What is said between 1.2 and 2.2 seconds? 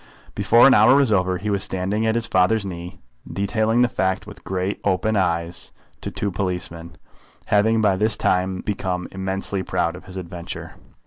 he was standing at